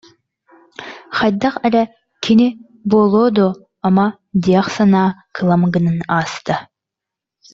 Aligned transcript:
Хайдах 1.17 1.55
эрэ 1.67 1.83
«кини» 2.23 2.47
буолуо 2.89 3.27
дуо, 3.35 3.49
ама, 3.87 4.05
диэх 4.43 4.67
санаа 4.75 5.09
кылам 5.35 5.63
гынан 5.73 5.97
ааста 6.15 6.55